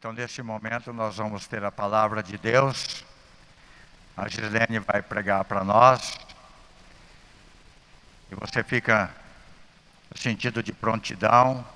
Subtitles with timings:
[0.00, 3.04] Então, neste momento, nós vamos ter a palavra de Deus.
[4.16, 6.16] A Gislene vai pregar para nós.
[8.30, 9.10] E você fica
[10.08, 11.66] no sentido de prontidão.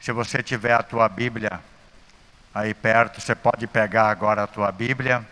[0.00, 1.60] Se você tiver a tua Bíblia
[2.52, 5.24] aí perto, você pode pegar agora a tua Bíblia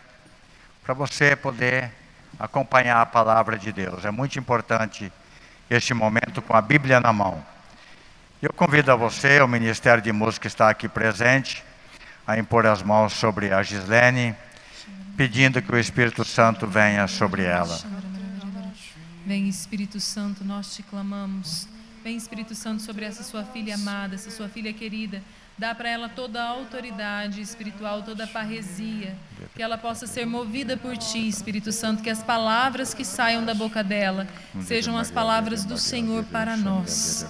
[0.84, 1.90] para você poder
[2.38, 4.04] acompanhar a palavra de Deus.
[4.04, 5.12] É muito importante
[5.68, 7.44] este momento com a Bíblia na mão.
[8.40, 11.64] Eu convido a você, o Ministério de Música está aqui presente
[12.26, 14.34] a impor as mãos sobre a Gislene,
[15.16, 17.78] pedindo que o Espírito Santo venha sobre ela.
[19.24, 21.68] Vem Espírito Santo, nós te clamamos.
[22.02, 25.22] Vem Espírito Santo sobre essa sua filha amada, essa sua filha querida.
[25.58, 29.16] Dá para ela toda a autoridade espiritual, toda a parresia,
[29.54, 33.54] que ela possa ser movida por ti, Espírito Santo, que as palavras que saiam da
[33.54, 34.28] boca dela
[34.62, 37.26] sejam as palavras do Senhor para nós.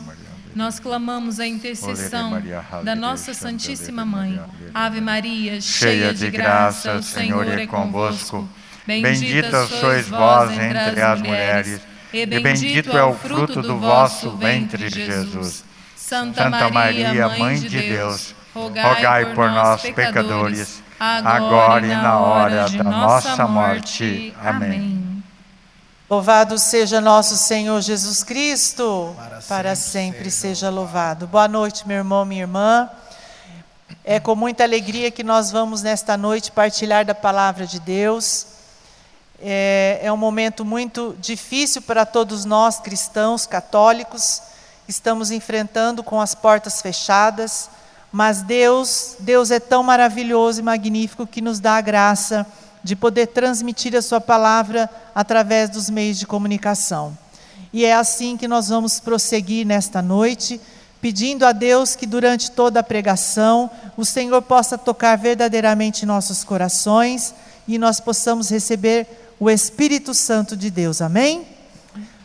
[0.56, 2.42] Nós clamamos a intercessão
[2.82, 4.40] da nossa Santíssima Mãe.
[4.72, 8.48] Ave Maria, cheia de graça, o Senhor é convosco.
[8.86, 15.62] Bendita sois vós entre as mulheres, e bendito é o fruto do vosso ventre, Jesus.
[15.94, 23.46] Santa Maria, Mãe de Deus, rogai por nós, pecadores, agora e na hora da nossa
[23.46, 24.32] morte.
[24.42, 24.95] Amém.
[26.08, 31.26] Louvado seja nosso Senhor Jesus Cristo, para, para sempre, sempre seja louvado.
[31.26, 32.88] Boa noite, meu irmão, minha irmã.
[34.04, 38.46] É com muita alegria que nós vamos nesta noite partilhar da palavra de Deus.
[39.40, 44.42] É, é um momento muito difícil para todos nós cristãos, católicos.
[44.86, 47.68] Estamos enfrentando com as portas fechadas,
[48.12, 53.28] mas Deus, Deus é tão maravilhoso e magnífico que nos dá a graça de poder
[53.28, 57.16] transmitir a Sua palavra através dos meios de comunicação.
[57.72, 60.60] E é assim que nós vamos prosseguir nesta noite,
[61.00, 67.34] pedindo a Deus que durante toda a pregação o Senhor possa tocar verdadeiramente nossos corações
[67.66, 71.02] e nós possamos receber o Espírito Santo de Deus.
[71.02, 71.46] Amém?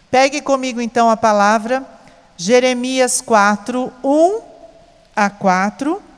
[0.10, 1.86] Pegue comigo então a palavra,
[2.38, 4.42] Jeremias 4, 1
[5.16, 6.11] a 4.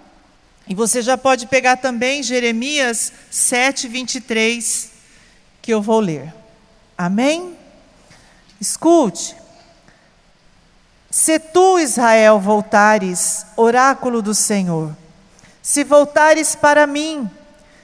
[0.68, 4.92] E você já pode pegar também Jeremias 7, 23,
[5.62, 6.34] que eu vou ler.
[6.98, 7.58] Amém?
[8.62, 9.36] Escute.
[11.12, 14.96] Se tu, Israel, voltares, oráculo do Senhor,
[15.62, 17.30] se voltares para mim,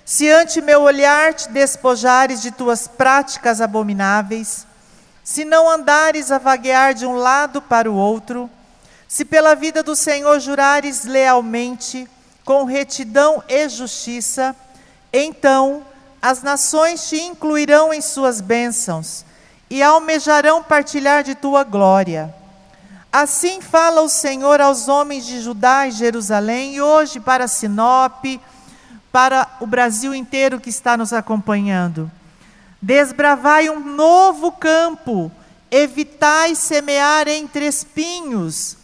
[0.03, 4.65] se ante meu olhar te despojares de tuas práticas abomináveis,
[5.23, 8.49] se não andares a vaguear de um lado para o outro,
[9.07, 12.09] se pela vida do Senhor jurares lealmente,
[12.49, 14.55] com retidão e justiça,
[15.13, 15.85] então
[16.19, 19.23] as nações te incluirão em suas bênçãos
[19.69, 22.33] e almejarão partilhar de tua glória.
[23.11, 28.25] Assim fala o Senhor aos homens de Judá e Jerusalém, e hoje para Sinop,
[29.11, 32.09] para o Brasil inteiro que está nos acompanhando.
[32.81, 35.31] Desbravai um novo campo,
[35.69, 38.75] evitai semear entre espinhos,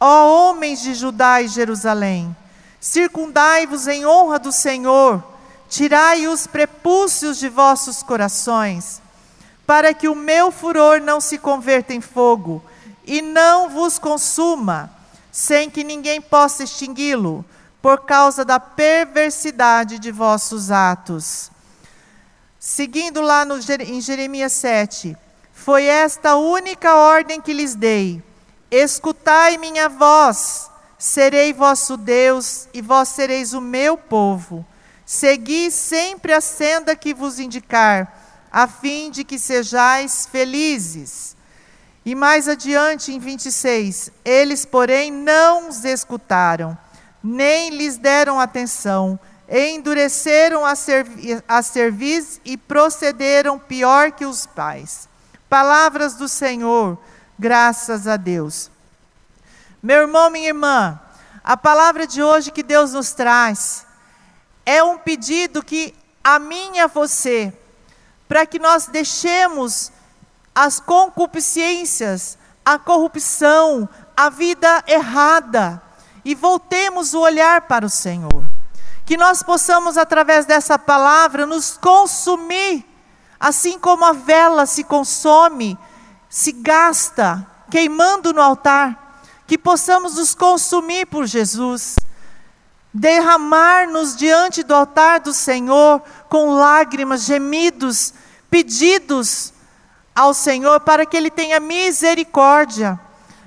[0.00, 2.34] ó homens de Judá e Jerusalém.
[2.80, 5.22] Circundai-vos em honra do Senhor,
[5.68, 9.02] tirai os prepúcios de vossos corações,
[9.66, 12.64] para que o meu furor não se converta em fogo
[13.04, 14.90] e não vos consuma,
[15.30, 17.44] sem que ninguém possa extingui-lo,
[17.82, 21.50] por causa da perversidade de vossos atos.
[22.58, 25.16] Seguindo lá no, em Jeremias 7,
[25.52, 28.22] foi esta única ordem que lhes dei:
[28.70, 30.69] escutai minha voz
[31.00, 34.66] Serei vosso Deus e vós sereis o meu povo.
[35.06, 41.34] Segui sempre a senda que vos indicar, a fim de que sejais felizes.
[42.04, 46.76] E mais adiante, em 26, eles, porém, não os escutaram,
[47.24, 49.18] nem lhes deram atenção,
[49.48, 55.08] endureceram a, servi a cerviz e procederam pior que os pais.
[55.48, 56.98] Palavras do Senhor,
[57.38, 58.70] graças a Deus.
[59.82, 61.00] Meu irmão, minha irmã,
[61.42, 63.86] a palavra de hoje que Deus nos traz
[64.66, 67.50] é um pedido que a mim e a você,
[68.28, 69.90] para que nós deixemos
[70.54, 75.80] as concupiscências, a corrupção, a vida errada
[76.26, 78.44] e voltemos o olhar para o Senhor.
[79.06, 82.84] Que nós possamos, através dessa palavra, nos consumir,
[83.40, 85.78] assim como a vela se consome,
[86.28, 89.09] se gasta, queimando no altar
[89.50, 91.96] que possamos nos consumir por Jesus,
[92.94, 98.14] derramar-nos diante do altar do Senhor com lágrimas, gemidos,
[98.48, 99.52] pedidos
[100.14, 102.96] ao Senhor para que Ele tenha misericórdia,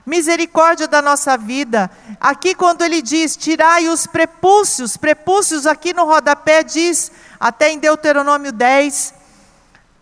[0.06, 1.90] misericórdia da nossa vida.
[2.20, 8.52] Aqui, quando ele diz, tirai os prepúcios, prepúcios aqui no rodapé diz, até em Deuteronômio
[8.52, 9.14] 10,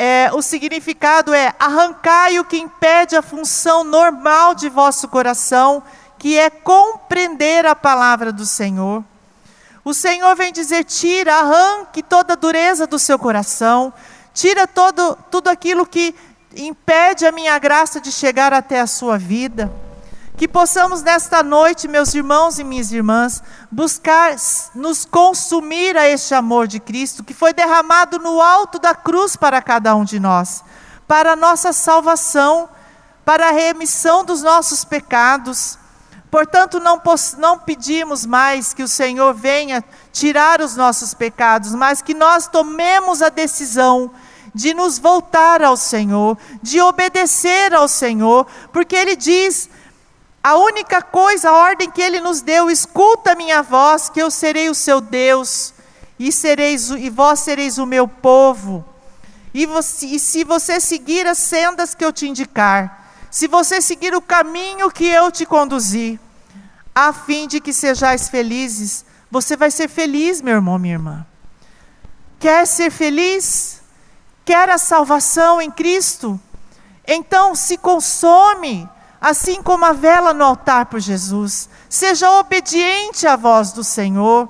[0.04, 5.84] é, o significado é arrancai o que impede a função normal de vosso coração,
[6.18, 9.04] que é compreender a palavra do Senhor.
[9.86, 13.94] O Senhor vem dizer: tira, arranque toda a dureza do seu coração,
[14.34, 16.16] tira todo, tudo aquilo que
[16.56, 19.72] impede a minha graça de chegar até a sua vida.
[20.42, 24.36] Que possamos nesta noite, meus irmãos e minhas irmãs, buscar
[24.74, 29.62] nos consumir a este amor de Cristo que foi derramado no alto da cruz para
[29.62, 30.64] cada um de nós,
[31.08, 32.68] para a nossa salvação,
[33.24, 35.78] para a remissão dos nossos pecados.
[36.32, 37.00] Portanto, não,
[37.38, 43.22] não pedimos mais que o Senhor venha tirar os nossos pecados, mas que nós tomemos
[43.22, 44.10] a decisão
[44.56, 49.70] de nos voltar ao Senhor, de obedecer ao Senhor, porque Ele diz
[50.44, 54.70] a única coisa, a ordem que ele nos deu, escuta minha voz, que eu serei
[54.70, 55.74] o seu Deus,
[56.18, 58.84] e, sereis, e vós sereis o meu povo.
[59.54, 64.16] E, você, e se você seguir as sendas que eu te indicar, se você seguir
[64.16, 66.20] o caminho que eu te conduzir,
[66.94, 71.26] a fim de que sejais felizes, você vai ser feliz, meu irmão, minha irmã.
[72.40, 73.82] Quer ser feliz?
[74.44, 76.40] Quer a salvação em Cristo?
[77.08, 78.90] Então se consome
[79.22, 81.70] assim como a vela no altar por Jesus.
[81.88, 84.50] Seja obediente à voz do Senhor.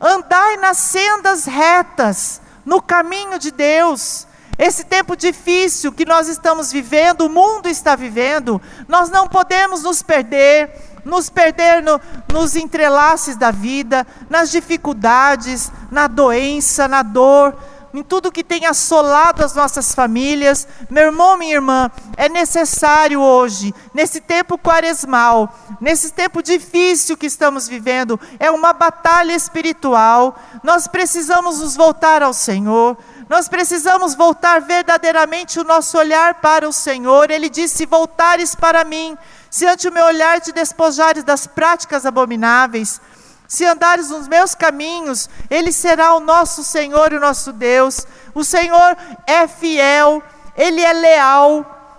[0.00, 4.28] Andai nas sendas retas, no caminho de Deus.
[4.56, 10.00] Esse tempo difícil que nós estamos vivendo, o mundo está vivendo, nós não podemos nos
[10.00, 10.70] perder,
[11.04, 12.00] nos perder no,
[12.32, 17.56] nos entrelaces da vida, nas dificuldades, na doença, na dor
[17.94, 20.66] em tudo que tem assolado as nossas famílias.
[20.90, 27.68] Meu irmão, minha irmã, é necessário hoje, nesse tempo quaresmal, nesse tempo difícil que estamos
[27.68, 30.36] vivendo, é uma batalha espiritual.
[30.64, 32.98] Nós precisamos nos voltar ao Senhor.
[33.28, 37.30] Nós precisamos voltar verdadeiramente o nosso olhar para o Senhor.
[37.30, 39.16] Ele disse: Se voltares para mim,
[39.48, 43.00] se ante o meu olhar te despojares das práticas abomináveis,
[43.46, 48.06] se andares nos meus caminhos, Ele será o nosso Senhor e o nosso Deus.
[48.34, 48.96] O Senhor
[49.26, 50.22] é fiel,
[50.56, 51.98] Ele é leal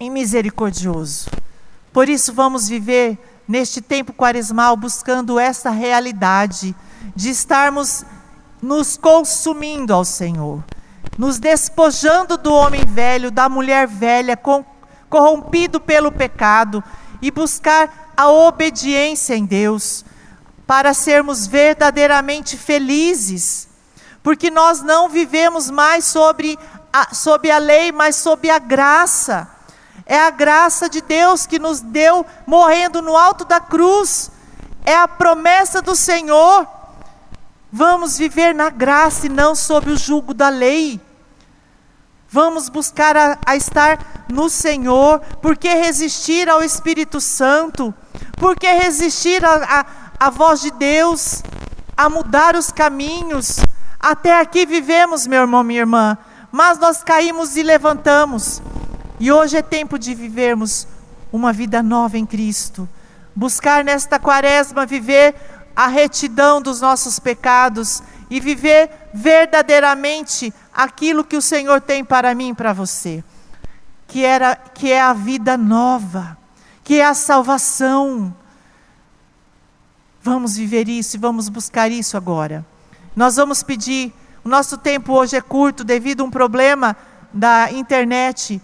[0.00, 1.30] e misericordioso.
[1.92, 6.74] Por isso, vamos viver neste tempo quaresmal buscando essa realidade
[7.14, 8.04] de estarmos
[8.62, 10.64] nos consumindo ao Senhor,
[11.18, 14.38] nos despojando do homem velho, da mulher velha,
[15.10, 16.82] corrompido pelo pecado,
[17.20, 20.04] e buscar a obediência em Deus
[20.66, 23.68] para sermos verdadeiramente felizes,
[24.22, 26.58] porque nós não vivemos mais sobre
[26.92, 29.48] a, sobre a lei, mas sobre a graça.
[30.04, 34.30] É a graça de Deus que nos deu morrendo no alto da cruz.
[34.84, 36.66] É a promessa do Senhor.
[37.70, 41.00] Vamos viver na graça e não sob o jugo da lei.
[42.28, 45.20] Vamos buscar a, a estar no Senhor.
[45.40, 47.94] Por que resistir ao Espírito Santo?
[48.36, 49.86] Por que resistir a,
[50.22, 51.42] a voz de Deus,
[51.96, 53.56] a mudar os caminhos.
[53.98, 56.16] Até aqui vivemos, meu irmão, minha irmã,
[56.52, 58.62] mas nós caímos e levantamos.
[59.18, 60.86] E hoje é tempo de vivermos
[61.32, 62.88] uma vida nova em Cristo.
[63.34, 65.34] Buscar nesta quaresma viver
[65.74, 72.50] a retidão dos nossos pecados e viver verdadeiramente aquilo que o Senhor tem para mim
[72.50, 73.24] e para você,
[74.06, 76.38] que era que é a vida nova,
[76.84, 78.32] que é a salvação,
[80.22, 82.64] Vamos viver isso e vamos buscar isso agora.
[83.16, 84.12] Nós vamos pedir.
[84.44, 86.96] O nosso tempo hoje é curto devido a um problema
[87.32, 88.62] da internet.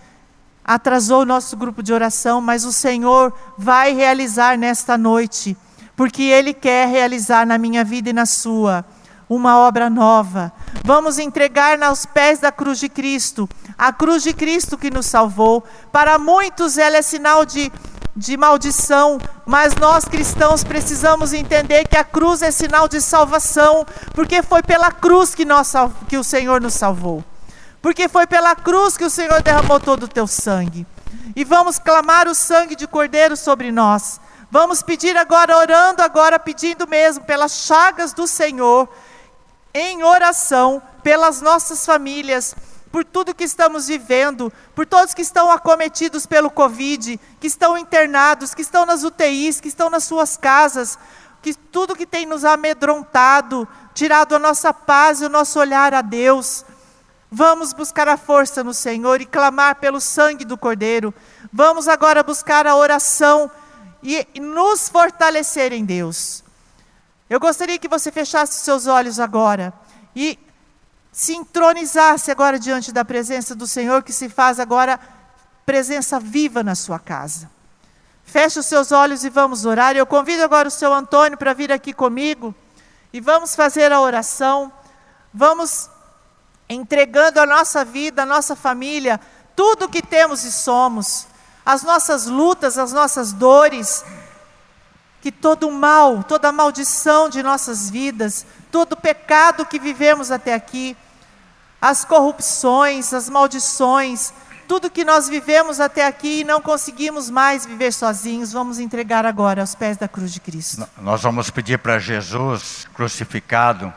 [0.65, 5.57] Atrasou o nosso grupo de oração, mas o Senhor vai realizar nesta noite,
[5.97, 8.85] porque Ele quer realizar na minha vida e na sua
[9.29, 10.53] uma obra nova.
[10.85, 15.65] Vamos entregar aos pés da cruz de Cristo, a cruz de Cristo que nos salvou.
[15.91, 17.71] Para muitos ela é sinal de
[18.17, 24.43] de maldição, mas nós cristãos precisamos entender que a cruz é sinal de salvação, porque
[24.43, 25.73] foi pela cruz que, nós,
[26.09, 27.25] que o Senhor nos salvou.
[27.81, 30.87] Porque foi pela cruz que o Senhor derramou todo o teu sangue.
[31.37, 34.21] E vamos clamar o sangue de Cordeiro sobre nós.
[34.51, 38.89] Vamos pedir agora, orando agora, pedindo mesmo pelas chagas do Senhor,
[39.75, 42.57] em oração, pelas nossas famílias,
[42.91, 48.55] por tudo que estamos vivendo, por todos que estão acometidos pelo Covid, que estão internados,
[48.55, 50.99] que estão nas UTIs, que estão nas suas casas,
[51.43, 56.03] que tudo que tem nos amedrontado, tirado a nossa paz e o nosso olhar a
[56.03, 56.65] Deus.
[57.31, 61.13] Vamos buscar a força no Senhor e clamar pelo sangue do Cordeiro.
[61.53, 63.51] Vamos agora buscar a oração
[64.03, 66.43] e nos fortalecer em Deus.
[67.29, 69.75] Eu gostaria que você fechasse seus olhos agora
[70.17, 70.39] e
[71.13, 75.01] se entronizasse agora diante da presença do Senhor, que se faz agora
[75.65, 77.51] presença viva na sua casa.
[78.25, 79.97] Feche os seus olhos e vamos orar.
[79.97, 82.55] Eu convido agora o seu Antônio para vir aqui comigo
[83.13, 84.71] e vamos fazer a oração.
[85.33, 85.89] Vamos
[86.69, 89.19] entregando a nossa vida, a nossa família,
[89.57, 91.27] tudo que temos e somos,
[91.65, 94.05] as nossas lutas, as nossas dores,
[95.21, 100.97] que todo mal, toda maldição de nossas vidas, todo pecado que vivemos até aqui,
[101.81, 104.33] as corrupções, as maldições,
[104.67, 109.63] tudo que nós vivemos até aqui e não conseguimos mais viver sozinhos, vamos entregar agora
[109.63, 110.87] aos pés da cruz de Cristo.
[110.99, 113.93] Nós vamos pedir para Jesus crucificado,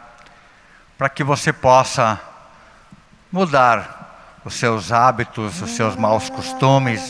[0.97, 2.19] para que você possa
[3.31, 7.01] mudar os seus hábitos, os seus maus costumes,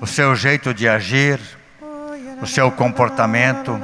[0.00, 1.40] o seu jeito de agir,
[2.40, 3.78] o seu comportamento,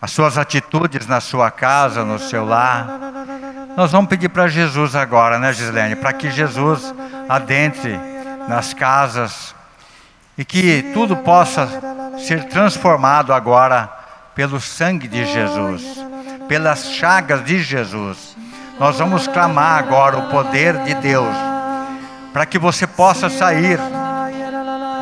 [0.00, 2.86] as suas atitudes na sua casa, no seu lar.
[3.76, 5.96] Nós vamos pedir para Jesus agora, né, Gislene?
[5.96, 6.94] Para que Jesus
[7.28, 7.98] adentre
[8.48, 9.54] nas casas
[10.36, 11.68] e que tudo possa
[12.18, 13.90] ser transformado agora
[14.34, 15.82] pelo sangue de Jesus,
[16.46, 18.36] pelas chagas de Jesus.
[18.78, 21.34] Nós vamos clamar agora o poder de Deus
[22.32, 23.80] para que você possa sair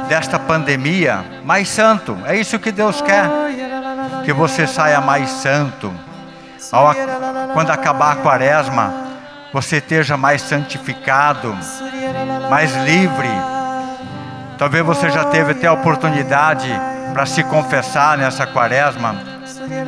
[0.09, 2.17] desta pandemia mais santo.
[2.25, 3.29] É isso que Deus quer.
[4.27, 5.95] Que você saia mais santo.
[6.73, 6.93] Ao,
[7.53, 8.93] quando acabar a quaresma,
[9.53, 11.57] você esteja mais santificado,
[12.51, 13.31] mais livre.
[14.59, 16.69] Talvez você já teve até a oportunidade
[17.13, 19.15] para se confessar nessa quaresma.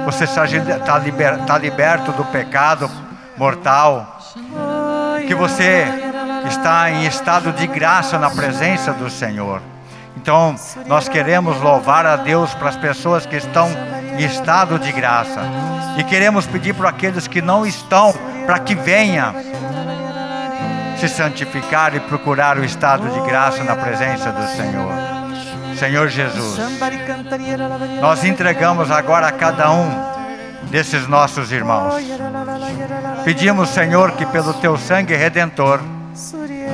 [0.04, 2.88] Você está liber, tá liberto do pecado
[3.36, 4.20] mortal.
[5.26, 5.84] Que você
[6.46, 9.60] está em estado de graça na presença do Senhor.
[10.20, 10.56] Então,
[10.86, 13.70] nós queremos louvar a Deus para as pessoas que estão
[14.18, 15.40] em estado de graça.
[15.96, 18.12] E queremos pedir para aqueles que não estão,
[18.44, 19.32] para que venha
[20.98, 24.92] se santificar e procurar o estado de graça na presença do Senhor.
[25.78, 26.58] Senhor Jesus,
[28.00, 29.88] nós entregamos agora a cada um
[30.64, 31.94] desses nossos irmãos.
[33.24, 35.80] Pedimos, Senhor, que pelo teu sangue redentor,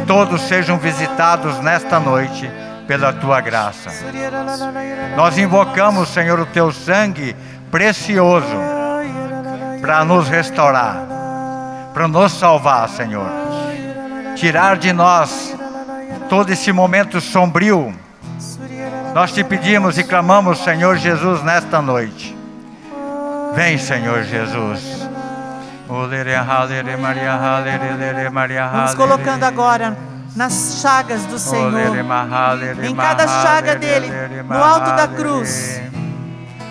[0.06, 2.50] todos sejam visitados nesta noite
[2.86, 3.90] pela tua graça.
[5.16, 7.34] Nós invocamos, Senhor, o teu sangue
[7.70, 8.56] precioso
[9.80, 10.96] para nos restaurar,
[11.92, 13.28] para nos salvar, Senhor.
[14.36, 15.54] Tirar de nós
[16.28, 17.94] todo esse momento sombrio.
[19.14, 22.36] Nós te pedimos e clamamos, Senhor Jesus, nesta noite.
[23.54, 25.08] Vem, Senhor Jesus.
[28.72, 31.96] Vamos colocando agora nas chagas do Senhor,
[32.82, 34.10] em cada chaga dele,
[34.48, 35.80] no alto da cruz,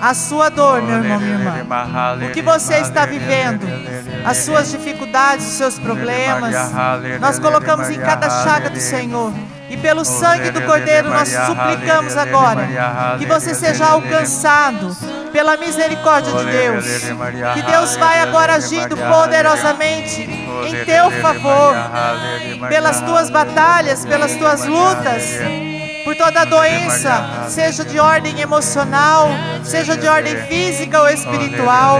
[0.01, 3.65] a sua dor, meu irmão, minha irmã, o que você está vivendo,
[4.25, 6.53] as suas dificuldades, os seus problemas,
[7.21, 9.31] nós colocamos em cada chaga do Senhor.
[9.73, 12.67] E pelo sangue do Cordeiro nós suplicamos agora
[13.17, 14.95] que você seja alcançado
[15.31, 16.85] pela misericórdia de Deus.
[17.55, 21.73] Que Deus vai agora agindo poderosamente em teu favor,
[22.69, 25.23] pelas tuas batalhas, pelas tuas lutas
[26.03, 29.29] por toda doença, seja de ordem emocional,
[29.63, 31.99] seja de ordem física ou espiritual.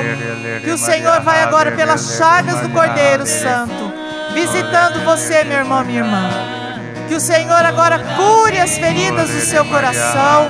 [0.64, 3.92] Que o Senhor vai agora pelas chagas do Cordeiro Santo,
[4.36, 6.63] visitando você, meu irmão, minha irmã.
[7.14, 10.50] Que o Senhor agora cure as feridas do seu coração,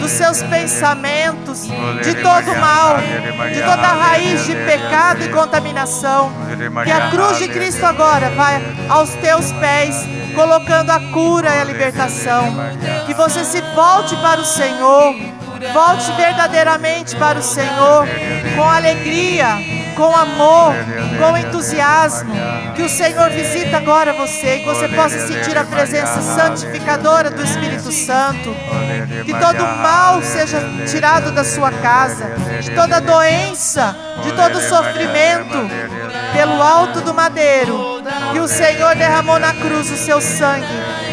[0.00, 1.64] dos seus pensamentos,
[2.02, 2.96] de todo mal,
[3.52, 6.32] de toda raiz de pecado e contaminação.
[6.82, 11.64] Que a cruz de Cristo agora vai aos teus pés, colocando a cura e a
[11.64, 12.56] libertação.
[13.04, 15.14] Que você se volte para o Senhor,
[15.74, 18.08] volte verdadeiramente para o Senhor,
[18.56, 19.58] com alegria
[19.98, 20.74] com amor,
[21.18, 22.32] com entusiasmo.
[22.76, 27.42] Que o Senhor visite agora você e que você possa sentir a presença santificadora do
[27.42, 28.54] Espírito Santo.
[29.26, 32.26] Que todo mal seja tirado da sua casa,
[32.62, 35.68] de toda doença, de todo sofrimento,
[36.32, 37.97] pelo alto do madeiro.
[38.32, 40.66] Que o Senhor derramou na cruz o seu sangue,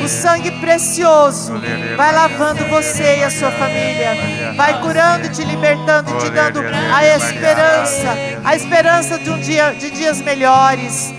[0.04, 1.54] o sangue precioso.
[1.98, 6.62] Vai lavando você e a sua família, vai curando, te libertando, te dando
[6.94, 11.14] a esperança, a esperança esperança de um dia de dias melhores.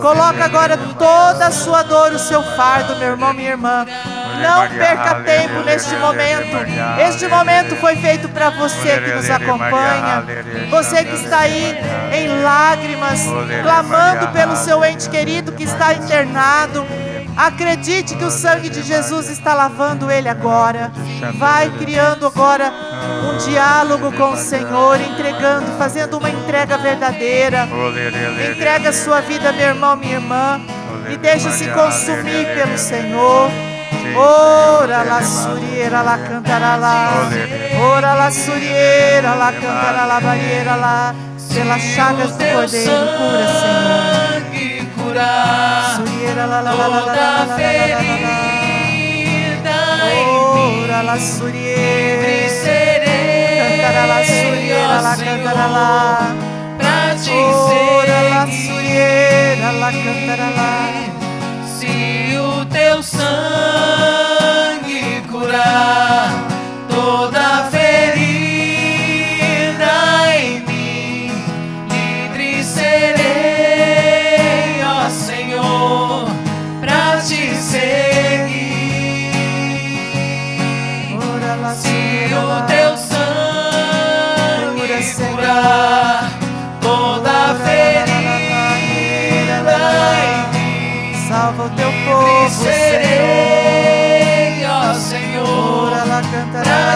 [0.00, 3.86] Coloca agora toda a sua dor, o seu fardo, meu irmão, minha irmã.
[4.42, 6.56] Não perca tempo neste momento.
[7.08, 10.24] Este momento foi feito para você que nos acompanha,
[10.70, 11.76] você que está aí
[12.12, 13.20] em lágrimas,
[13.62, 16.84] clamando pelo seu ente querido que está internado.
[17.36, 20.92] Acredite que o sangue de Jesus está lavando ele agora.
[21.38, 22.70] Vai criando agora
[23.24, 27.66] um diálogo com o Senhor, entregando, fazendo uma entrega verdadeira.
[28.52, 30.60] Entrega a sua vida, meu irmão, minha irmã,
[31.10, 33.50] e deixa-se consumir pelo Senhor.
[34.16, 37.10] Ora la suriera la cantará la.
[37.80, 41.14] Ora la suriera la cantará la barriera la.
[41.52, 44.42] Pelas chagas do cordeiro cura, Senhor.
[44.96, 48.10] Curar suriera la la la la la ferida
[50.16, 52.22] Ora la suriera.
[53.58, 55.90] Cantará la suriera la cantará la.
[57.30, 61.11] Ora la suriera la cantará la
[62.92, 64.82] teu sangue
[65.30, 66.28] curar
[66.90, 67.70] toda a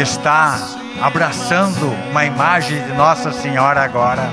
[0.00, 0.58] está
[1.00, 4.30] abraçando uma imagem de Nossa Senhora agora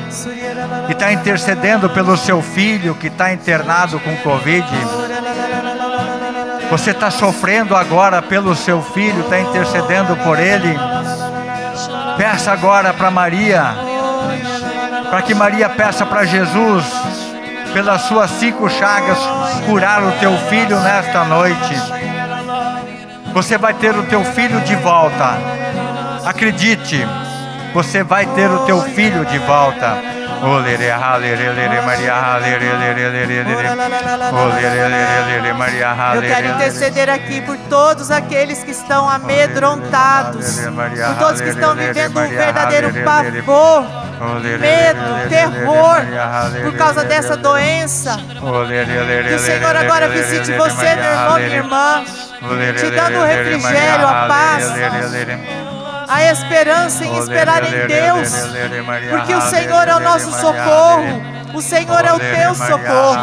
[0.87, 4.67] e está intercedendo pelo seu filho que está internado com Covid.
[6.69, 10.75] Você está sofrendo agora pelo seu filho, está intercedendo por ele.
[12.17, 13.75] Peça agora para Maria,
[15.09, 16.85] para que Maria peça para Jesus,
[17.73, 19.17] pelas suas cinco chagas,
[19.65, 22.02] curar o teu filho nesta noite.
[23.33, 25.37] Você vai ter o teu filho de volta.
[26.25, 27.05] Acredite,
[27.73, 29.97] você vai ter o teu filho de volta.
[36.15, 42.19] Eu quero interceder aqui por todos aqueles que estão amedrontados, por todos que estão vivendo
[42.19, 43.85] um verdadeiro pavor,
[44.59, 46.01] medo, terror
[46.63, 48.17] por causa dessa doença.
[49.27, 52.03] Que o Senhor agora visite você, meu irmão, minha irmã,
[52.79, 54.71] te dando o refrigério, a paz,
[56.07, 58.29] a esperança em esperar em Deus,
[59.09, 61.32] porque o Senhor é o nosso socorro.
[61.53, 63.17] O Senhor é o teu socorro.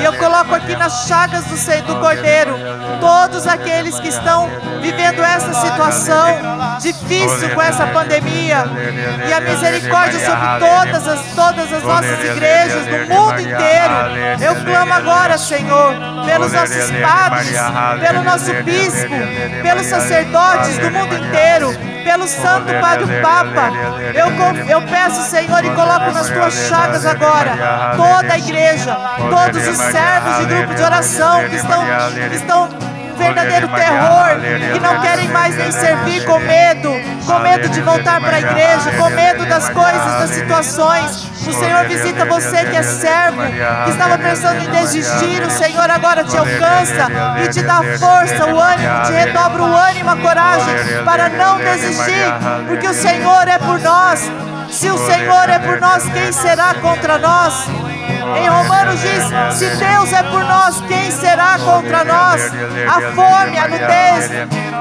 [0.00, 2.58] E eu coloco aqui nas chagas do, do Cordeiro
[3.00, 6.26] todos aqueles que estão vivendo essa situação
[6.80, 8.64] difícil com essa pandemia.
[9.28, 13.94] E a misericórdia sobre todas as, todas as nossas igrejas do mundo inteiro.
[14.40, 15.94] Eu clamo agora, Senhor,
[16.26, 17.58] pelos nossos padres,
[18.00, 19.14] pelo nosso bispo,
[19.62, 23.70] pelos sacerdotes do mundo inteiro, pelo Santo Padre Papa.
[24.14, 27.52] Eu, eu peço, Senhor, e coloco nas tuas chagas agora
[27.96, 31.84] toda a igreja, todos os servos de grupo de oração que estão,
[32.30, 32.68] que estão
[33.18, 34.40] verdadeiro terror,
[34.72, 36.92] que não querem mais nem servir com medo,
[37.26, 41.28] com medo de voltar para a igreja, com medo das coisas, das situações.
[41.46, 43.42] O Senhor visita você que é servo,
[43.84, 45.42] que estava pensando em desistir.
[45.42, 47.08] O Senhor agora te alcança
[47.44, 52.32] e te dá força, o ânimo, te redobra o ânimo, a coragem para não desistir,
[52.66, 54.30] porque o Senhor é por nós.
[54.70, 57.66] Se o Senhor é por nós, quem será contra nós?
[58.36, 59.24] Em Romanos diz:
[59.58, 62.42] se Deus é por nós, quem será contra nós?
[62.88, 64.30] A fome, a nudez,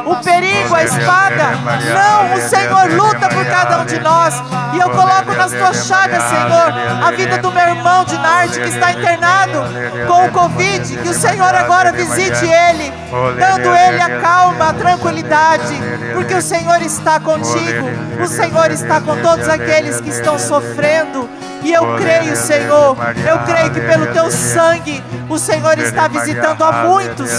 [0.06, 1.58] o perigo, a espada.
[1.94, 4.34] Não, o Senhor luta por cada um de nós.
[4.74, 8.70] E eu coloco nas tuas chagas, Senhor, a vida do meu irmão de Narte que
[8.70, 9.64] está internado
[10.08, 10.98] com o Covid.
[10.98, 12.94] Que o Senhor agora visite ele,
[13.40, 15.76] dando ele a calma, a tranquilidade,
[16.14, 17.88] porque o Senhor está contigo.
[18.22, 21.30] O Senhor está com todos aqueles que estão sofrendo.
[21.64, 22.96] E eu creio, Senhor,
[23.28, 27.30] eu creio que pelo teu sangue o Senhor está visitando a muitos,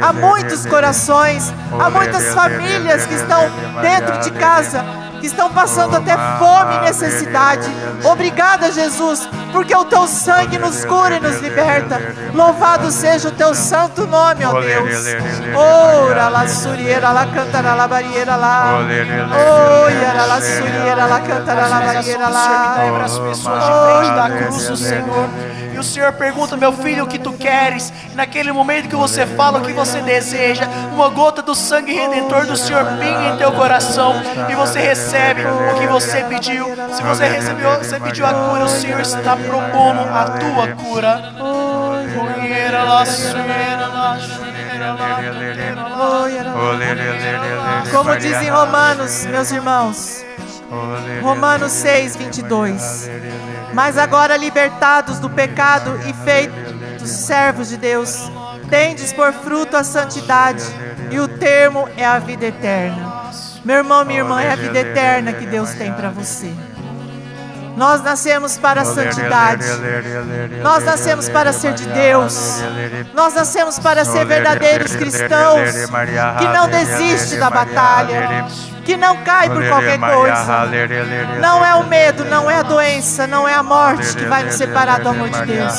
[0.00, 4.84] a muitos corações, a muitas famílias que estão dentro de casa,
[5.20, 7.68] que estão passando até fome e necessidade.
[8.04, 12.00] Obrigada, Jesus, porque o teu sangue nos cura e nos liberta.
[12.34, 15.06] Louvado seja o teu santo nome, ó Deus.
[15.54, 18.78] Ora la surieira la cantará la barieira lá.
[18.78, 19.94] Oi,
[20.28, 22.76] la surieira la cantará la barieira lá.
[22.78, 25.28] Lembra as pessoas de frente da cruz do Senhor.
[25.76, 27.92] E o Senhor pergunta, meu filho, o que tu queres?
[28.10, 32.46] E naquele momento que você fala o que você deseja, uma gota do sangue redentor
[32.46, 34.14] do Senhor pinga em teu coração
[34.48, 36.64] e você recebe o que você pediu.
[36.94, 41.34] Se você recebeu, você pediu a cura, o Senhor está propondo a tua cura.
[47.92, 50.25] Como diz em Romanos, meus irmãos,
[51.22, 53.10] Romanos 6, 22.
[53.72, 58.30] Mas agora libertados do pecado e feitos servos de Deus,
[58.68, 60.64] tendes por fruto a santidade,
[61.10, 63.30] e o termo é a vida eterna.
[63.64, 66.52] Meu irmão, minha irmã, é a vida eterna que Deus tem para você.
[67.76, 69.64] Nós nascemos para a santidade.
[70.62, 72.62] Nós nascemos para ser de Deus.
[73.14, 75.70] Nós nascemos para ser verdadeiros cristãos
[76.38, 78.46] que não desiste da batalha,
[78.82, 80.66] que não cai por qualquer coisa.
[81.40, 84.54] Não é o medo, não é a doença, não é a morte que vai nos
[84.54, 85.74] separar do amor de Deus.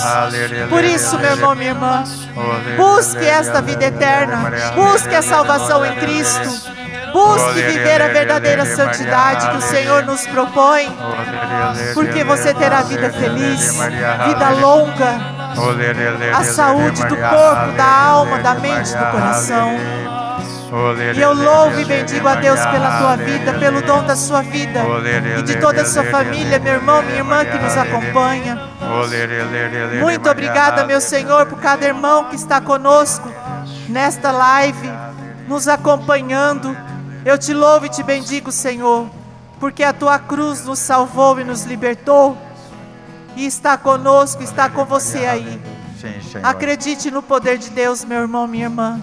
[0.69, 2.03] Por isso, meu irmão, minha irmã,
[2.77, 6.77] busque esta vida eterna, busque a salvação em Cristo.
[7.13, 10.87] Busque viver a verdadeira santidade que o Senhor nos propõe,
[11.93, 15.19] porque você terá vida feliz, vida longa,
[16.35, 19.71] a saúde do corpo, da alma, da mente, do coração.
[21.15, 24.81] E eu louvo e bendigo a Deus pela tua vida, pelo dom da sua vida
[25.39, 28.59] e de toda a sua família, meu irmão, minha irmã que nos acompanha.
[30.01, 33.31] Muito obrigada, meu Senhor, por cada irmão que está conosco
[33.87, 34.91] nesta live,
[35.47, 36.75] nos acompanhando.
[37.27, 39.05] Eu te louvo e te bendigo, Senhor,
[39.59, 42.37] porque a tua cruz nos salvou e nos libertou.
[43.35, 45.61] E está conosco, está com você aí.
[46.41, 49.01] Acredite no poder de Deus, meu irmão, minha irmã.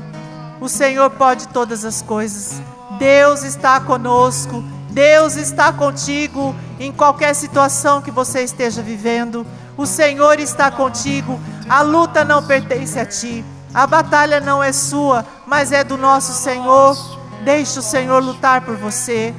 [0.58, 2.62] O Senhor pode todas as coisas.
[2.98, 4.64] Deus está conosco.
[4.88, 9.46] Deus está contigo em qualquer situação que você esteja vivendo.
[9.76, 11.38] O Senhor está contigo.
[11.68, 13.44] A luta não pertence a ti.
[13.74, 17.13] A batalha não é sua, mas é do nosso Senhor.
[17.44, 19.34] Deixe o Senhor lutar por você.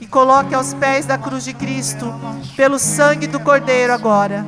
[0.00, 2.12] E coloque aos pés da cruz de Cristo,
[2.54, 4.44] pelo sangue do Cordeiro agora,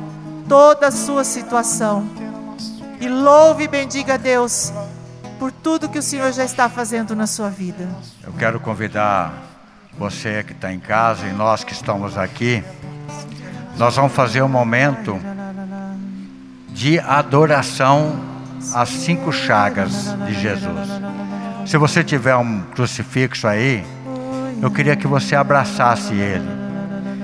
[0.47, 2.07] toda a sua situação.
[3.01, 4.71] E louve e bendiga a Deus
[5.39, 7.87] por tudo que o Senhor já está fazendo na sua vida.
[8.23, 9.33] Eu quero convidar
[9.97, 12.63] você que está em casa e nós que estamos aqui.
[13.77, 15.19] Nós vamos fazer um momento
[16.69, 18.19] de adoração
[18.75, 20.89] às cinco chagas de Jesus.
[21.65, 23.85] Se você tiver um crucifixo aí,
[24.61, 26.47] eu queria que você abraçasse ele.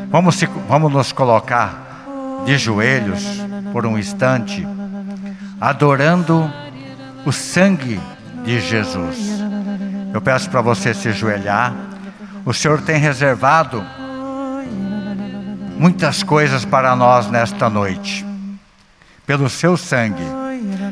[0.09, 3.23] Vamos, se, vamos nos colocar de joelhos
[3.73, 4.65] por um instante,
[5.59, 6.49] adorando
[7.25, 7.99] o sangue
[8.43, 9.17] de Jesus.
[10.13, 11.73] Eu peço para você se ajoelhar.
[12.45, 13.83] O Senhor tem reservado
[15.77, 18.25] muitas coisas para nós nesta noite.
[19.25, 20.23] Pelo seu sangue,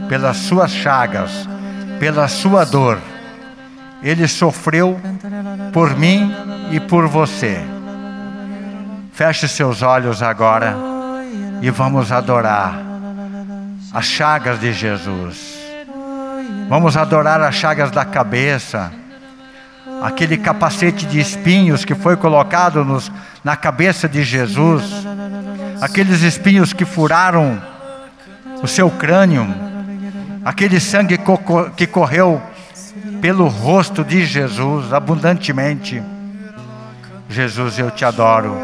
[0.10, 1.47] pelas suas chagas,
[1.99, 2.99] pela sua dor.
[4.04, 5.00] Ele sofreu
[5.72, 6.36] por mim
[6.72, 7.60] e por você.
[9.13, 10.76] Feche seus olhos agora
[11.62, 12.76] e vamos adorar
[13.94, 15.58] as chagas de Jesus.
[16.68, 18.92] Vamos adorar as chagas da cabeça,
[20.02, 23.12] aquele capacete de espinhos que foi colocado nos,
[23.44, 24.84] na cabeça de Jesus,
[25.80, 27.62] aqueles espinhos que furaram
[28.62, 29.48] o seu crânio,
[30.44, 31.20] aquele sangue
[31.78, 32.42] que correu
[33.21, 36.03] pelo rosto de Jesus abundantemente.
[37.29, 38.56] Jesus, eu te adoro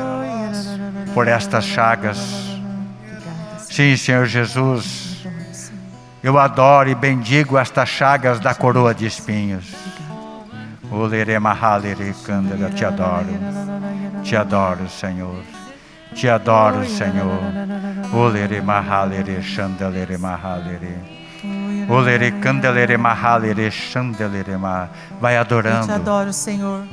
[1.13, 2.17] por estas chagas.
[3.59, 5.25] Sim, Senhor Jesus.
[6.21, 9.73] Eu adoro e bendigo estas chagas da coroa de espinhos.
[12.75, 13.27] Te adoro.
[14.23, 15.41] Te adoro, Senhor.
[16.13, 17.39] Te adoro, Senhor.
[25.19, 25.81] Vai adorando.
[25.81, 26.85] Eu te adoro, Senhor.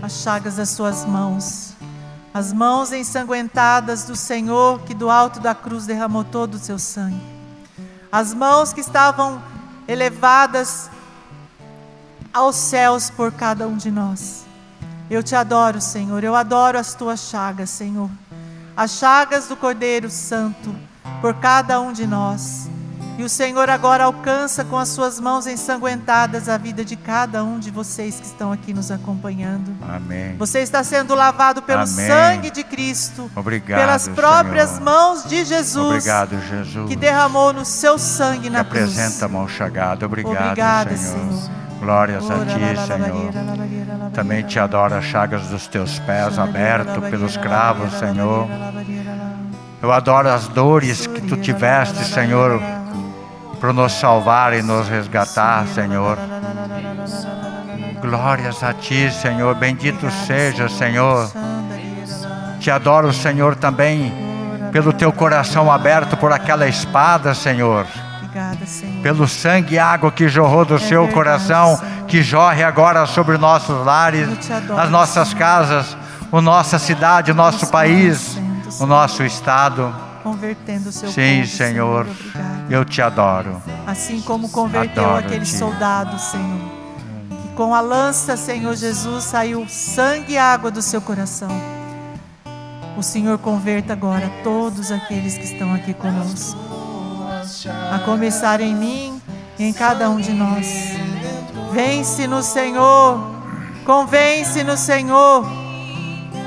[0.00, 1.74] As chagas das suas mãos.
[2.32, 7.36] As mãos ensanguentadas do Senhor que do alto da cruz derramou todo o seu sangue
[8.10, 9.42] as mãos que estavam
[9.86, 10.90] elevadas
[12.32, 14.46] aos céus por cada um de nós.
[15.10, 18.10] Eu te adoro, Senhor, eu adoro as tuas chagas, Senhor.
[18.76, 20.74] As chagas do Cordeiro Santo
[21.20, 22.70] por cada um de nós.
[23.18, 27.58] E o Senhor agora alcança com as suas mãos ensanguentadas a vida de cada um
[27.58, 29.74] de vocês que estão aqui nos acompanhando.
[29.88, 30.36] Amém.
[30.36, 32.06] Você está sendo lavado pelo Amém.
[32.06, 34.82] sangue de Cristo, Obrigado, pelas próprias Senhor.
[34.84, 36.88] mãos de Jesus, Obrigado, Jesus.
[36.88, 38.82] que derramou no seu sangue na cruz.
[38.98, 40.04] apresenta a mão chagada.
[40.04, 41.32] Obrigado, Obrigada, Senhor.
[41.32, 41.56] Senhor.
[41.80, 44.10] Glórias a ti, Senhor.
[44.12, 48.46] Também te adoro as chagas dos teus pés abertos pelos cravos, Senhor.
[49.82, 52.60] Eu adoro as dores que tu tiveste, Senhor,
[53.66, 56.16] para nos salvar e nos resgatar, Senhor.
[58.00, 59.56] Glórias a ti, Senhor.
[59.56, 61.28] Bendito seja, Senhor.
[62.60, 64.14] Te adoro, Senhor, também
[64.70, 67.88] pelo teu coração aberto por aquela espada, Senhor.
[69.02, 71.76] Pelo sangue e água que jorrou do seu coração,
[72.06, 74.28] que jorre agora sobre nossos lares,
[74.78, 75.96] as nossas casas,
[76.30, 78.38] a nossa cidade, o nosso Nos país,
[78.78, 80.05] o nosso estado.
[80.26, 82.66] Convertendo o seu Sim, povo, Senhor, Obrigada.
[82.68, 83.62] eu te adoro.
[83.86, 85.56] Assim como converteu Adoro aqueles ti.
[85.56, 86.60] soldados, Senhor.
[87.30, 91.48] Que com a lança, Senhor Jesus, saiu sangue e água do seu coração.
[92.96, 96.58] O Senhor converta agora todos aqueles que estão aqui conosco.
[97.92, 99.22] A começar em mim
[99.56, 100.66] e em cada um de nós.
[101.72, 103.20] Vence no Senhor.
[103.84, 105.46] Convence no Senhor.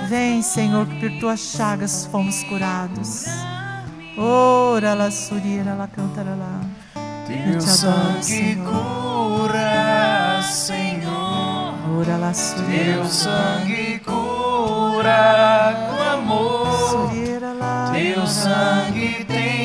[0.09, 3.23] Vem, Senhor, que por tuas chagas fomos curados.
[4.21, 6.59] Ora la surira la cantara lá.
[7.29, 11.73] Eu Teu sangue cura, Senhor.
[11.97, 12.95] Ora la surira.
[12.95, 16.67] Teu sangue cura com amor.
[16.89, 17.91] Surira lá.
[17.93, 19.58] Teu sangue tem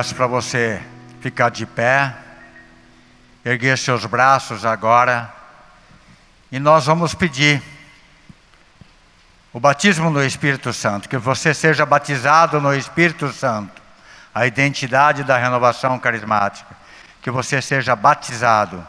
[0.00, 0.80] peço para você
[1.20, 2.14] ficar de pé,
[3.44, 5.30] erguer seus braços agora,
[6.50, 7.62] e nós vamos pedir
[9.52, 13.82] o batismo no Espírito Santo, que você seja batizado no Espírito Santo,
[14.34, 16.74] a identidade da renovação carismática,
[17.20, 18.82] que você seja batizado,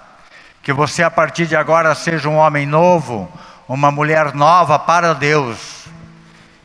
[0.63, 3.29] que você a partir de agora seja um homem novo,
[3.67, 5.80] uma mulher nova para Deus.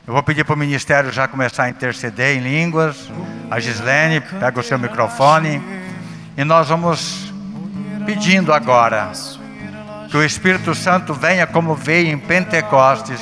[0.06, 3.10] Eu vou pedir para o ministério já começar a interceder em línguas.
[3.50, 5.60] A Gislene, pega o seu microfone.
[6.36, 7.32] E nós vamos
[8.04, 9.10] pedindo agora
[10.08, 13.20] que o Espírito Santo venha como veio em Pentecostes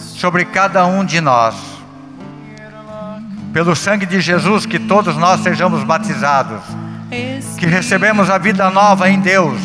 [0.00, 1.54] sobre cada um de nós.
[3.52, 6.60] Pelo sangue de Jesus, que todos nós sejamos batizados.
[7.56, 9.60] Que recebemos a vida nova em Deus.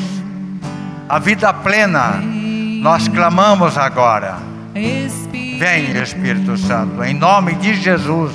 [1.10, 2.22] A vida plena.
[2.22, 4.52] Nós clamamos agora.
[4.74, 8.32] Vem, Espírito Santo, em nome de Jesus,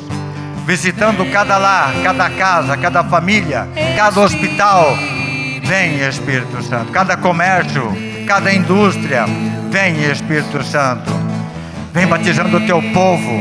[0.67, 4.97] visitando cada lar, cada casa, cada família, cada hospital.
[5.65, 7.91] Vem, Espírito Santo, cada comércio,
[8.27, 9.25] cada indústria.
[9.71, 11.11] Vem, Espírito Santo.
[11.95, 13.41] Vem batizando o teu povo,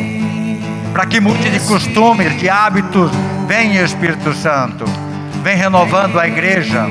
[0.93, 3.12] para que mude de costumes, de hábitos.
[3.45, 4.86] Vem, Espírito Santo.
[5.43, 6.86] Vem renovando a igreja.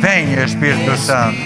[0.00, 1.38] Vem, Espírito Santo.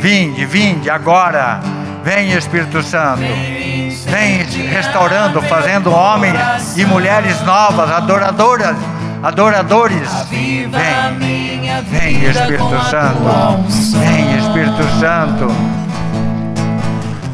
[0.00, 1.60] Vinde, vinde agora.
[2.06, 3.18] Vem, Espírito Santo.
[3.18, 6.38] Vem restaurando, fazendo homens
[6.76, 8.76] e mulheres novas, adoradoras,
[9.24, 10.08] adoradores.
[10.30, 13.18] Vem, vem, Espírito Santo.
[13.98, 15.48] Vem, Espírito Santo.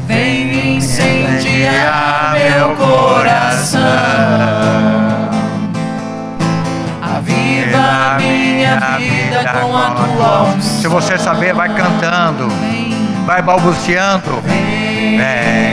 [0.07, 3.79] Vem incendiar meu coração.
[6.99, 10.81] Aviva minha vida com a tua unção.
[10.81, 12.47] Se você saber, vai cantando,
[13.25, 14.41] vai balbuciando.
[14.41, 15.72] Vem, Vem,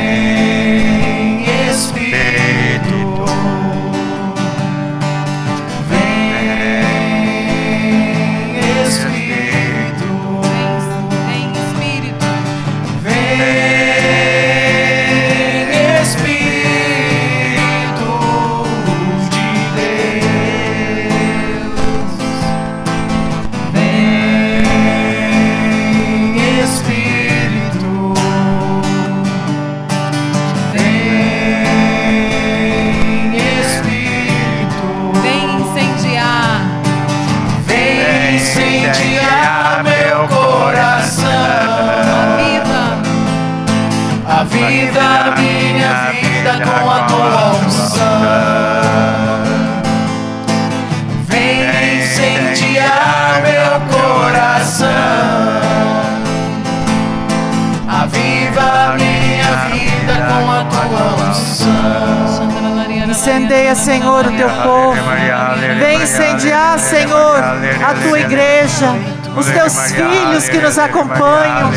[70.84, 71.70] acompanham.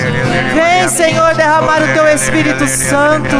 [0.54, 3.36] Vem, Senhor, derramar o teu Espírito Santo.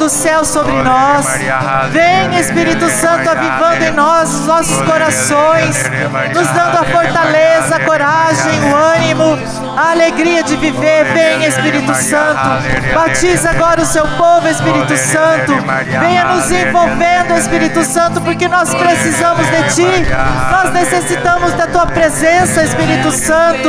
[0.00, 1.26] Do céu sobre nós.
[1.90, 5.76] Vem, Espírito Santo, avivando em nós os nossos corações,
[6.34, 9.38] nos dando a fortaleza, a coragem, o ânimo,
[9.76, 11.04] a alegria de viver.
[11.12, 12.48] Vem, Espírito Santo.
[12.94, 15.52] Batiza agora o seu povo, Espírito Santo.
[16.00, 20.06] Venha nos envolvendo, Espírito Santo, porque nós precisamos de Ti.
[20.50, 23.68] Nós necessitamos da Tua presença, Espírito Santo.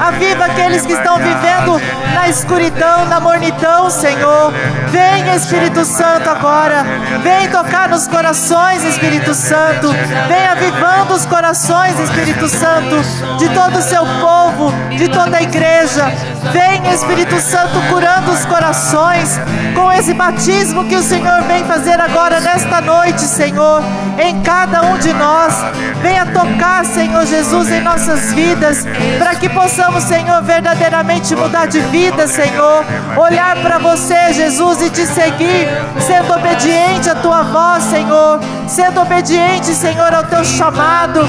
[0.00, 1.82] Aviva aqueles que estão vivendo
[2.14, 4.52] na escuridão, na mornidão, Senhor.
[4.90, 6.84] Vem, Espírito Santo, agora.
[7.22, 9.88] Vem tocar nos corações, Espírito Santo.
[10.28, 12.96] Vem avivando os corações, Espírito Santo,
[13.38, 16.12] de todo o seu povo, de toda a igreja.
[16.52, 19.40] Vem, Espírito Santo, curando os corações
[19.74, 23.82] com esse batismo que o Senhor vem fazer agora nesta noite, Senhor,
[24.18, 25.54] em cada um de nós.
[26.02, 28.86] Venha tocar, Senhor Jesus, em nossas vidas,
[29.18, 32.84] para que possamos, Senhor, verdadeiramente mudar de vida, Senhor.
[33.16, 35.53] Olhar para você, Jesus, e te seguir,
[36.00, 41.20] sendo obediente à tua voz, Senhor, sendo obediente, Senhor, ao teu chamado.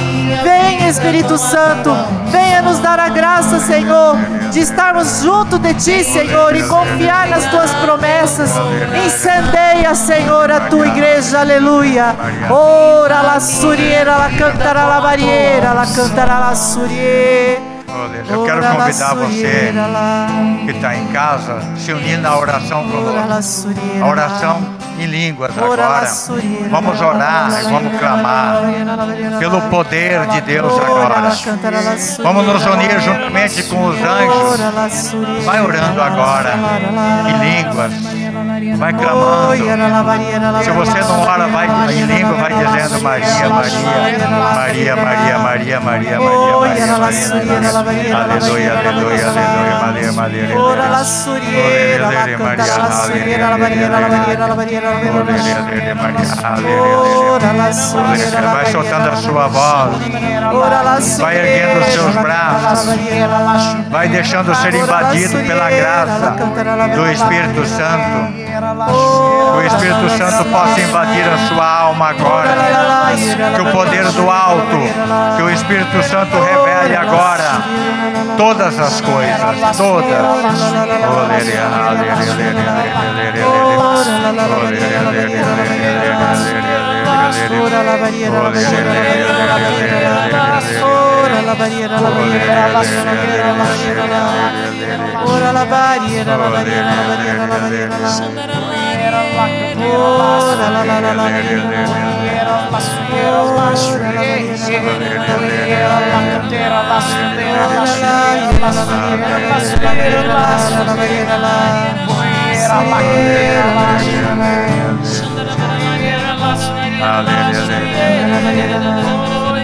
[0.44, 1.92] Vem, Espírito Santo,
[2.28, 4.18] venha nos dar a graça, Senhor,
[4.52, 8.52] de estarmos junto de ti, Senhor, e confiar nas tuas promessas.
[9.06, 12.16] Incendeia, Senhor, a tua igreja, aleluia.
[12.50, 17.75] Ora la suriera, la cantará la barriera, la cantará la suriera.
[17.96, 19.74] Oh, Deus, Eu quero convidar você
[20.66, 23.70] que está em casa, se unir na oração conosco.
[24.02, 26.06] A oração em línguas agora.
[26.70, 28.62] Vamos orar e vamos clamar
[29.40, 31.32] pelo poder de Deus agora.
[32.22, 35.46] Vamos nos unir juntamente com os anjos.
[35.46, 36.54] Vai orando agora
[37.30, 37.94] em línguas.
[38.78, 39.56] Vai clamando.
[40.64, 45.80] Se você não ora, vai em língua, vai dizendo Maria, Maria, Maria, Maria, Maria, Maria,
[45.80, 48.16] Maria, Maria, Maria.
[48.16, 50.60] Aleluia, aleluia, aleluia, Maria, Maria.
[50.60, 55.66] Ora la suriera, la cantara la suriera, la barriera, la barriera, la barriera, la barriera.
[58.52, 59.98] Vai soltando a sua voz.
[61.20, 62.96] Vai erguendo os seus braços.
[63.90, 66.36] Vai deixando ser invadido pela graça
[66.96, 68.25] do Espírito Santo.
[68.32, 72.56] Que o Espírito Santo possa invadir a sua alma agora.
[73.56, 74.78] Que o poder do alto,
[75.36, 77.64] que o Espírito Santo revele agora
[78.38, 80.26] todas as coisas, todas.
[87.26, 88.94] Ora la barriera, la barriera,
[89.46, 94.20] la barriera, Ora la barriera, la barriera, la barriera, la barriera,
[95.26, 97.98] Ora la barriera, la barriera, la barriera, la barriera,
[99.88, 101.26] Ora la la la la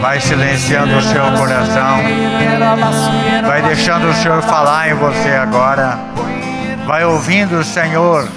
[0.01, 1.99] Vai silenciando o seu coração.
[3.45, 5.97] Vai deixando o Senhor falar em você agora.
[6.85, 8.27] Vai ouvindo o Senhor.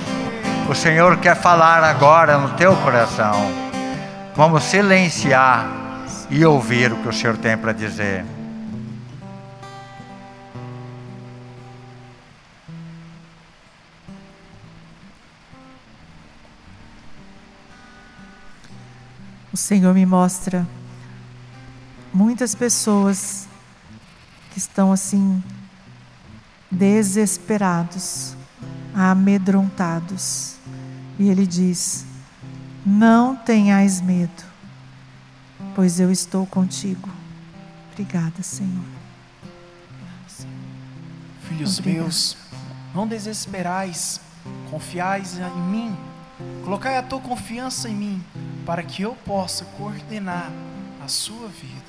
[0.69, 3.51] O Senhor quer falar agora no teu coração.
[4.37, 5.67] Vamos silenciar
[6.31, 8.25] e ouvir o que o Senhor tem para dizer.
[19.55, 20.67] O Senhor me mostra
[22.13, 23.47] muitas pessoas
[24.51, 25.41] que estão assim
[26.69, 28.37] desesperados,
[28.93, 30.57] amedrontados.
[31.21, 32.05] E ele diz:
[32.85, 34.43] Não tenhais medo,
[35.73, 37.09] pois eu estou contigo.
[37.93, 38.85] Obrigada, Senhor.
[41.43, 42.03] Filhos Obrigada.
[42.03, 42.37] meus,
[42.93, 44.21] não desesperais,
[44.69, 45.97] confiais em mim.
[46.65, 48.25] Colocai a tua confiança em mim,
[48.65, 50.51] para que eu possa coordenar
[51.05, 51.84] a sua vida.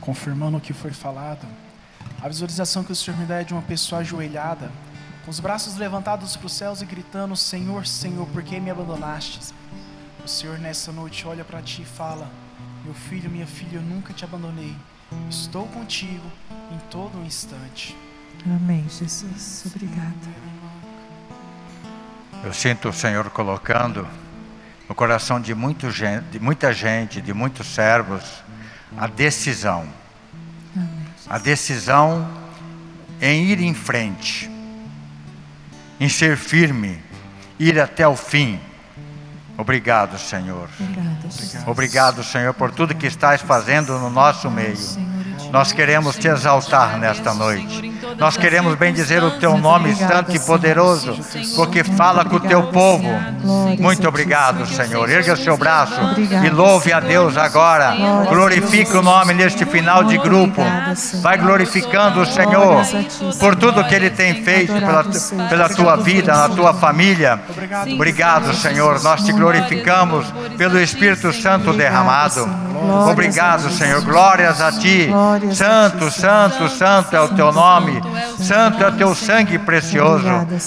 [0.00, 1.46] Confirmando o que foi falado.
[2.22, 4.70] A visualização que o Senhor me dá é de uma pessoa ajoelhada,
[5.24, 9.54] com os braços levantados para os céus e gritando: Senhor, Senhor, por que me abandonastes?
[10.24, 12.30] O Senhor nessa noite olha para ti e fala:
[12.84, 14.74] Meu filho, minha filha, eu nunca te abandonei.
[15.28, 16.30] Estou contigo
[16.70, 17.96] em todo um instante.
[18.46, 19.64] Amém, Jesus.
[19.66, 20.14] Obrigada.
[22.42, 24.06] Eu sinto o Senhor colocando
[24.88, 28.42] no coração de, muito gente, de muita gente, de muitos servos,
[28.96, 29.86] a decisão.
[31.28, 32.28] A decisão
[33.20, 34.50] em ir em frente,
[36.00, 36.98] em ser firme,
[37.58, 38.58] ir até o fim.
[39.56, 40.68] Obrigado, Senhor.
[41.66, 44.78] Obrigado, Senhor, por tudo que estás fazendo no nosso meio.
[45.52, 47.89] Nós queremos te exaltar nesta noite.
[48.20, 51.18] Nós queremos bendizer o teu nome santo e poderoso,
[51.56, 53.08] porque fala com o teu povo.
[53.78, 55.08] Muito obrigado, Senhor.
[55.08, 55.98] Erga o seu braço
[56.44, 57.96] e louve a Deus agora.
[58.28, 60.60] Glorifique o nome neste final de grupo.
[61.22, 62.84] Vai glorificando o Senhor
[63.38, 65.04] por tudo que Ele tem feito pela,
[65.48, 67.40] pela tua vida, na tua família.
[67.94, 69.02] Obrigado, Senhor.
[69.02, 70.26] Nós te glorificamos
[70.58, 72.69] pelo Espírito Santo derramado.
[73.10, 74.02] Obrigado, Senhor.
[74.02, 75.08] Glórias a ti.
[75.54, 78.00] Santo, santo, santo é o teu nome.
[78.38, 80.26] Santo é o teu sangue precioso.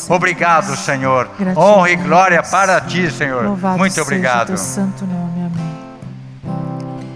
[0.09, 1.29] Obrigado, Senhor.
[1.55, 3.57] Honra e glória para ti, Senhor.
[3.77, 4.57] Muito obrigado.
[4.57, 5.41] santo nome.
[5.45, 5.73] Amém.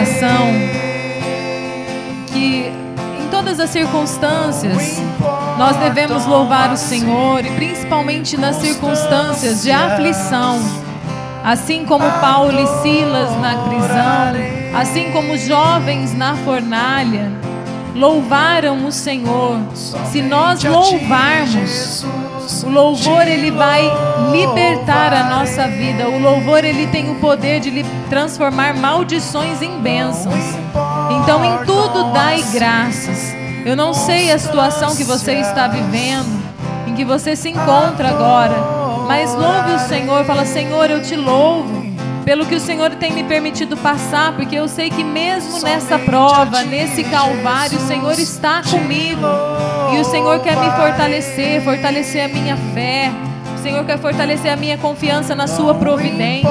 [0.00, 0.52] Coração
[2.32, 2.72] que
[3.22, 5.02] em todas as circunstâncias
[5.58, 10.58] nós devemos louvar o Senhor e principalmente nas circunstâncias de aflição.
[11.44, 17.32] Assim como Paulo e Silas na prisão, assim como os jovens na fornalha,
[17.94, 19.58] louvaram o Senhor.
[20.10, 22.04] Se nós louvarmos,
[22.62, 23.82] o louvor ele vai
[24.30, 26.08] libertar a nossa vida.
[26.08, 30.44] O louvor ele tem o poder de transformar maldições em bênçãos.
[31.22, 33.34] Então em tudo dai graças.
[33.64, 36.42] Eu não sei a situação que você está vivendo,
[36.86, 38.56] em que você se encontra agora,
[39.06, 41.80] mas louve o Senhor, fala: "Senhor, eu te louvo
[42.24, 46.62] pelo que o Senhor tem me permitido passar, porque eu sei que mesmo nessa prova,
[46.62, 49.26] nesse calvário, o Senhor está comigo.
[49.92, 53.10] E o Senhor quer me fortalecer, fortalecer a minha fé.
[53.58, 56.50] O Senhor quer fortalecer a minha confiança na sua providência.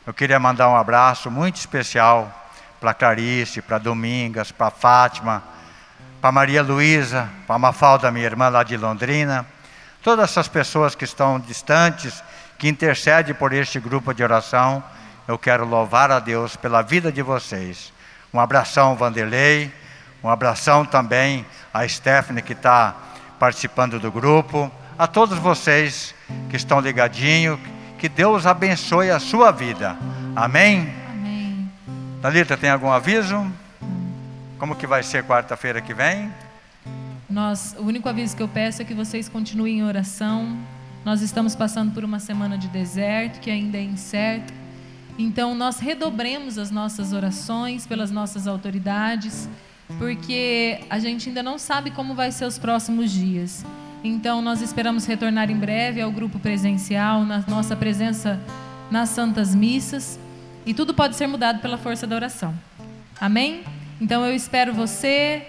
[0.04, 2.28] eu queria mandar um abraço muito especial
[2.80, 5.40] para Clarice, para Domingas, para Fátima,
[6.20, 9.46] para Maria Luísa, para Mafalda, minha irmã lá de Londrina,
[10.02, 12.24] todas essas pessoas que estão distantes,
[12.58, 14.82] que intercedem por este grupo de oração,
[15.28, 17.92] eu quero louvar a Deus pela vida de vocês.
[18.32, 19.72] Um abração, Vanderlei,
[20.22, 22.94] um abração também a Stephanie, que está
[23.38, 26.14] participando do grupo, a todos vocês
[26.48, 27.58] que estão ligadinhos,
[27.98, 29.96] que Deus abençoe a sua vida.
[30.34, 30.92] Amém?
[31.10, 31.70] Amém.
[32.22, 33.50] Thalita, tem algum aviso?
[34.58, 36.32] Como que vai ser quarta-feira que vem?
[37.28, 40.56] Nós, o único aviso que eu peço é que vocês continuem em oração.
[41.06, 44.52] Nós estamos passando por uma semana de deserto que ainda é incerto.
[45.16, 49.48] Então nós redobremos as nossas orações pelas nossas autoridades,
[50.00, 53.64] porque a gente ainda não sabe como vai ser os próximos dias.
[54.02, 58.40] Então nós esperamos retornar em breve ao grupo presencial, na nossa presença
[58.90, 60.18] nas santas missas,
[60.66, 62.52] e tudo pode ser mudado pela força da oração.
[63.20, 63.62] Amém?
[64.00, 65.46] Então eu espero você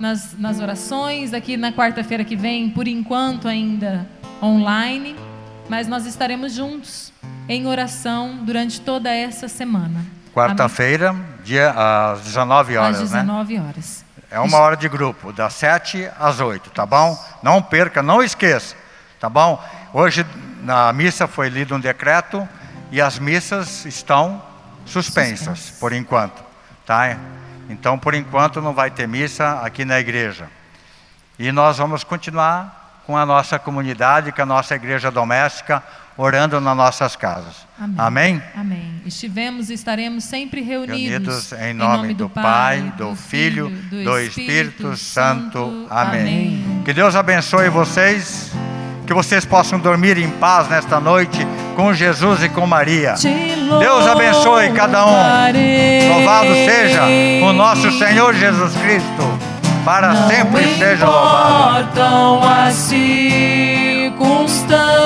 [0.00, 4.04] nas, nas orações, aqui na quarta-feira que vem, por enquanto ainda
[4.42, 5.16] online,
[5.68, 7.12] mas nós estaremos juntos
[7.48, 10.04] em oração durante toda essa semana.
[10.34, 11.14] Quarta-feira,
[11.44, 13.20] dia às 19 horas, Às né?
[13.20, 14.04] 19 horas.
[14.30, 17.18] É uma hora de grupo, das 7 às 8, tá bom?
[17.42, 18.76] Não perca, não esqueça,
[19.18, 19.62] tá bom?
[19.92, 20.24] Hoje
[20.62, 22.48] na missa foi lido um decreto
[22.92, 24.40] e as missas estão
[24.86, 25.78] suspensas, Suspensas.
[25.80, 26.42] por enquanto,
[26.86, 27.16] tá?
[27.68, 30.48] Então, por enquanto não vai ter missa aqui na igreja.
[31.38, 32.79] E nós vamos continuar
[33.10, 35.82] com a nossa comunidade, com a nossa igreja doméstica,
[36.16, 37.66] orando nas nossas casas.
[37.76, 37.96] Amém.
[37.98, 38.42] Amém?
[38.54, 39.02] Amém.
[39.04, 41.50] Estivemos e estaremos sempre reunidos.
[41.50, 45.88] Reunidos em nome do Pai, do Filho, do Espírito Santo.
[45.90, 46.82] Amém.
[46.84, 48.52] Que Deus abençoe vocês,
[49.08, 51.44] que vocês possam dormir em paz nesta noite
[51.74, 53.14] com Jesus e com Maria.
[53.80, 56.14] Deus abençoe cada um.
[56.14, 57.02] Louvado seja
[57.42, 61.90] o nosso Senhor Jesus Cristo, para Não sempre seja louvado.
[62.44, 65.00] as circunstâncias.